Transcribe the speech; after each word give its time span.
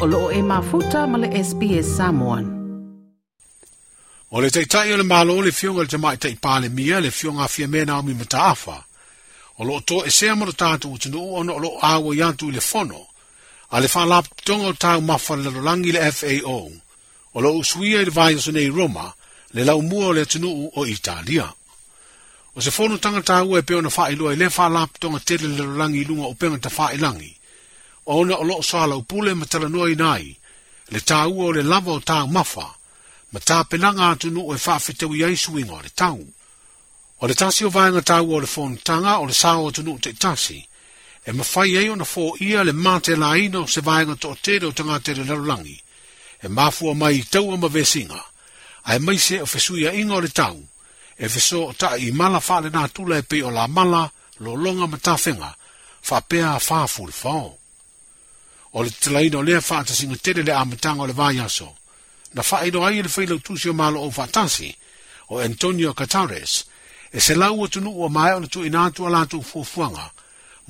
o 0.00 0.06
loo 0.08 0.28
e 0.32 0.40
mafuta 0.42 1.00
ma 1.06 1.16
le 1.20 1.28
SPS 1.48 1.88
Samoan. 1.98 2.44
O 4.32 4.40
le 4.40 4.48
teitai 4.54 4.88
o 4.92 4.96
le 4.96 5.04
malo 5.04 5.32
o 5.36 5.42
le 5.44 5.52
fionga 5.58 5.82
le 5.84 5.92
tamai 5.92 6.16
tei 6.22 6.36
pāle 6.44 6.66
mia 6.78 6.98
le 7.04 7.10
fionga 7.18 7.44
fia 7.54 7.68
mena 7.74 7.92
o 7.98 8.02
mi 8.06 8.14
mataafa. 8.20 8.76
O 9.60 9.64
to 9.88 9.98
e 10.06 10.10
sea 10.18 10.32
mora 10.38 10.52
tātou 10.62 10.94
tunu 11.02 11.20
ono 11.38 11.52
o 11.54 11.58
lo 11.64 11.70
awa 11.92 12.10
yantu 12.20 12.46
le 12.56 12.60
fono. 12.70 13.00
A 13.74 13.80
le 13.82 13.88
whanlap 13.92 14.24
tonga 14.46 14.68
o 14.68 14.72
tau 14.82 14.98
mawha 15.08 15.34
le 15.36 15.50
lolangi 15.56 15.92
le 15.92 16.00
FAO. 16.18 16.60
O 17.36 17.40
lo 17.44 17.50
usuia 17.60 18.00
i 18.00 18.04
le 18.08 18.14
o 18.40 18.50
nei 18.56 18.70
Roma 18.76 19.06
le 19.56 19.62
lau 19.68 19.78
mua 19.82 20.06
o 20.08 20.12
le 20.16 20.24
tunu 20.24 20.52
o 20.78 20.86
Italia. 20.86 21.44
O 22.56 22.60
se 22.64 22.70
fono 22.70 22.96
tanga 22.96 23.20
tāua 23.20 23.58
e 23.58 23.62
peona 23.68 23.92
whaeloa 23.92 24.32
i 24.32 24.36
le 24.36 24.48
whanlap 24.48 24.96
tonga 24.98 25.20
tele 25.20 25.44
le 25.48 25.60
lolangi 25.68 26.04
lunga 26.08 26.24
o 26.24 26.34
penga 26.40 26.56
ta 26.64 26.70
whaelangi. 26.72 27.36
ona 28.06 28.34
o 28.36 28.42
loo 28.44 28.62
sala 28.62 28.96
upule 28.96 29.34
ma 29.34 29.44
talanoa 29.46 29.90
inai, 29.90 30.36
le 30.90 30.98
tā 31.00 31.26
ua 31.28 31.44
o 31.48 31.52
le 31.52 31.62
lava 31.62 31.92
o 31.92 32.00
tā 32.00 32.26
mafa, 32.30 32.66
ma 33.32 33.38
tā 33.40 33.64
penanga 33.68 34.10
atu 34.10 34.30
nu 34.30 34.48
o 34.48 34.54
e 34.54 34.58
whaafetewi 34.58 35.24
aisu 35.24 35.58
inga 35.58 35.72
o 35.74 35.82
le 35.82 35.90
tau. 35.94 36.20
O 37.20 37.26
le 37.26 37.34
tasi 37.34 37.64
o 37.64 37.70
vāinga 37.70 38.00
tā 38.00 38.20
ua 38.24 38.38
o 38.38 38.40
le 38.40 38.76
tanga 38.84 39.18
o 39.18 39.24
le 39.26 39.32
sāo 39.32 39.68
atu 39.68 39.82
nu 39.82 39.98
te 39.98 40.12
tasi, 40.12 40.64
e 41.26 41.32
ma 41.32 41.44
whai 41.44 41.76
ei 41.76 41.88
ona 41.90 42.04
fō 42.04 42.34
ia 42.42 42.64
le 42.64 42.72
māte 42.72 43.16
la 43.16 43.36
ina 43.38 43.60
o 43.60 43.66
se 43.66 43.80
vāinga 43.80 44.16
tō 44.16 44.34
tere 44.42 44.66
o 44.66 44.72
tangā 44.72 45.00
tere 45.02 45.24
larulangi, 45.24 45.76
e 46.42 46.48
māfua 46.48 46.94
mai 46.94 47.20
i 47.20 47.24
tau 47.24 47.52
ama 47.52 47.68
vēsinga, 47.68 48.22
a 48.88 48.96
e 48.96 48.98
maise 48.98 49.40
o 49.42 49.46
fesuia 49.46 49.92
inga 49.92 50.16
o 50.16 50.20
le 50.24 50.28
tau, 50.32 50.56
e 51.18 51.28
feso 51.28 51.66
o 51.68 51.72
ta 51.76 51.94
i 51.96 52.10
mala 52.10 52.40
whaale 52.40 52.72
nā 52.72 52.88
tula 52.88 53.20
e 53.20 53.22
pe 53.22 53.42
o 53.44 53.50
la 53.50 53.66
mala, 53.68 54.08
lo 54.40 54.54
longa 54.54 54.86
ma 54.88 54.96
tāwhenga, 54.96 55.54
whapea 56.08 56.54
a 56.56 56.58
whaafu 56.58 57.04
le 57.06 57.12
whao 57.22 57.56
o 58.72 58.82
le 58.82 58.90
talaina 58.90 59.38
o 59.38 59.42
lea 59.42 59.60
faatasiga 59.60 60.16
tele 60.16 60.42
le 60.42 60.52
amataga 60.54 61.02
o 61.02 61.06
le 61.06 61.12
vaiaso 61.12 61.68
na 62.34 62.42
faailoa 62.42 62.88
ai 62.88 63.02
le 63.02 63.08
failautusi 63.08 63.66
o 63.70 63.72
malo'ou 63.74 64.10
faatasi 64.12 64.70
o 65.30 65.38
antonio 65.40 65.94
catares 65.94 66.64
e 67.12 67.18
se 67.20 67.34
lau 67.34 67.64
atunuu 67.64 68.04
o 68.04 68.08
mae 68.08 68.32
ona 68.34 68.46
tuuina 68.52 68.80
atu 68.84 69.00
a 69.06 69.10
latou 69.10 69.42
fuafuaga 69.42 70.06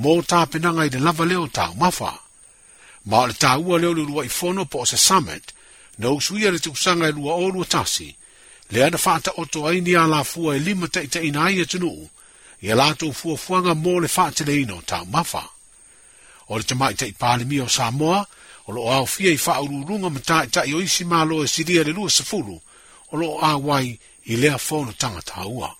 mo 0.00 0.22
tapenaga 0.22 0.84
i 0.84 0.90
le 0.94 0.98
lava 1.06 1.24
lea 1.28 1.40
o 1.44 1.48
taumafa 1.48 2.12
ma 3.04 3.16
o 3.20 3.26
le 3.28 3.32
tāua 3.36 3.76
lea 3.80 3.90
o 3.90 3.94
le 3.94 4.00
uluai 4.02 4.28
fono 4.28 4.64
po 4.64 4.80
o 4.80 4.84
se 4.88 4.96
summit 4.96 5.52
na 6.00 6.10
usu 6.10 6.38
ia 6.38 6.50
le 6.50 6.58
tusaga 6.58 7.08
e 7.08 7.12
lua 7.12 7.34
olu 7.34 7.62
atasi 7.62 8.16
lea 8.72 8.90
na 8.90 8.96
faataoto 8.98 9.68
ai 9.68 9.80
ni 9.80 9.92
alafua 9.96 10.56
e 10.56 10.58
lima 10.58 10.86
taʻitaʻiina 10.88 11.44
ai 11.52 11.60
atunuu 11.60 12.02
e 12.02 12.10
ia 12.66 12.74
latou 12.74 13.12
fuafuaga 13.12 13.74
mo 13.76 14.00
le 14.00 14.08
faateleina 14.08 14.72
o 14.74 14.82
taumafa 14.88 15.44
o 16.52 16.56
le 16.58 16.64
tamai 16.70 16.94
tai 16.98 17.12
pālimi 17.20 17.58
o 17.62 17.68
Samoa, 17.68 18.20
o 18.66 18.72
lo 18.74 18.82
au 18.92 19.06
fia 19.06 19.30
i 19.32 19.38
whaurūrunga 19.38 20.10
ma 20.10 20.20
tai 20.26 20.46
tai 20.54 20.72
o 20.74 20.80
isi 20.82 21.06
mālo 21.06 21.42
e 21.44 21.48
siria 21.48 21.84
le 21.86 21.94
lua 21.96 22.10
sefulu, 22.10 22.56
o 23.10 23.14
lo 23.18 23.30
awai 23.52 23.88
i 24.30 24.36
lea 24.36 24.58
fono 24.58 24.92
tangata 24.92 25.34
haua. 25.42 25.70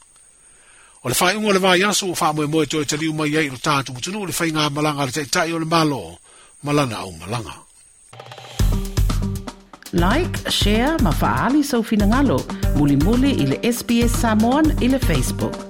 O 1.02 1.08
le 1.08 1.14
whai 1.18 1.34
unga 1.36 1.52
le 1.52 1.58
vai 1.58 1.82
aso 1.82 2.06
o 2.06 2.14
whaamoe 2.14 2.46
moe 2.46 2.66
toi 2.66 2.84
te 2.86 2.96
liu 2.96 3.12
mai 3.14 3.34
ei 3.36 3.50
o 3.50 3.58
tātu 3.58 3.94
putunu 3.96 4.22
o 4.22 4.28
le 4.28 4.34
whai 4.38 4.50
ngā 4.54 4.68
malanga 4.70 5.06
le 5.08 5.12
tai 5.16 5.26
tai 5.34 5.52
o 5.52 5.58
le 5.58 5.66
mālo, 5.66 6.02
malana 6.62 7.02
au 7.04 7.12
malanga. 7.18 7.56
Like, 9.92 10.38
share, 10.54 10.94
ma 11.02 11.10
faali 11.10 11.64
sau 11.66 11.82
finangalo, 11.82 12.36
muli 12.78 12.94
muli 13.02 13.32
ili 13.42 13.58
SBS 13.72 14.20
Samoan 14.22 14.70
ili 14.82 15.02
Facebook. 15.02 15.69